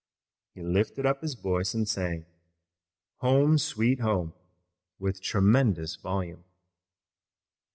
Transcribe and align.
He 0.55 0.63
lifted 0.63 1.05
up 1.05 1.21
his 1.21 1.35
voice 1.35 1.75
and 1.75 1.87
sang 1.87 2.25
"Home, 3.17 3.59
Sweet 3.59 3.99
Home," 3.99 4.33
with 4.97 5.21
tremendous 5.21 5.95
volume. 5.95 6.43